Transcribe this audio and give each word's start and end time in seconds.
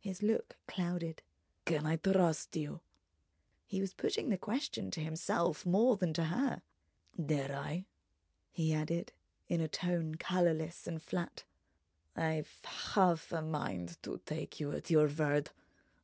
His 0.00 0.20
look 0.20 0.56
clouded. 0.66 1.22
"Can 1.64 1.86
I 1.86 1.94
trust 1.94 2.56
you?" 2.56 2.80
He 3.64 3.80
was 3.80 3.94
putting 3.94 4.28
the 4.28 4.36
question 4.36 4.90
to 4.90 5.00
himself 5.00 5.64
more 5.64 5.96
than 5.96 6.12
to 6.14 6.24
her. 6.24 6.62
"Dare 7.24 7.54
I?" 7.54 7.86
He 8.50 8.74
added 8.74 9.12
in 9.46 9.60
a 9.60 9.68
tone 9.68 10.16
colourless 10.16 10.88
and 10.88 11.00
flat: 11.00 11.44
"I've 12.16 12.58
half 12.64 13.30
a 13.30 13.42
mind 13.42 14.02
to 14.02 14.18
take 14.26 14.58
you 14.58 14.72
at 14.72 14.90
your 14.90 15.06
word. 15.06 15.50